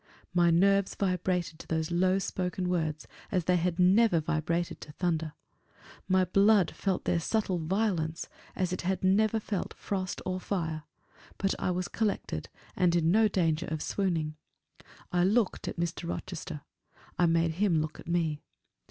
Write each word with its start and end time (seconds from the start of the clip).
My 0.33 0.49
nerves 0.49 0.95
vibrated 0.95 1.59
to 1.59 1.67
those 1.67 1.91
low 1.91 2.17
spoken 2.17 2.69
words 2.69 3.07
as 3.31 3.45
they 3.45 3.57
had 3.57 3.77
never 3.77 4.19
vibrated 4.19 4.81
to 4.81 4.91
thunder; 4.93 5.33
my 6.07 6.23
blood 6.25 6.71
felt 6.71 7.05
their 7.05 7.19
subtle 7.19 7.59
violence 7.59 8.27
as 8.55 8.73
it 8.73 8.81
had 8.81 9.03
never 9.03 9.39
felt 9.39 9.75
frost 9.75 10.19
or 10.25 10.39
fire; 10.39 10.85
but 11.37 11.53
I 11.59 11.69
was 11.69 11.87
collected, 11.87 12.49
and 12.75 12.95
in 12.95 13.11
no 13.11 13.27
danger 13.27 13.67
of 13.67 13.83
swooning. 13.83 14.37
I 15.11 15.23
looked 15.23 15.67
at 15.67 15.77
Mr. 15.77 16.09
Rochester; 16.09 16.61
I 17.19 17.27
made 17.27 17.51
him 17.61 17.79
look 17.79 17.99
at 17.99 18.07
me. 18.07 18.41